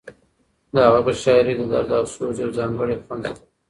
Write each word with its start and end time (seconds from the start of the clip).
د 0.73 0.75
هغه 0.85 0.99
په 1.05 1.11
شاعرۍ 1.21 1.53
کې 1.57 1.65
د 1.67 1.71
درد 1.73 1.89
او 1.99 2.05
سوز 2.13 2.35
یو 2.43 2.51
ځانګړی 2.57 2.95
خوند 3.03 3.23
شته. 3.29 3.43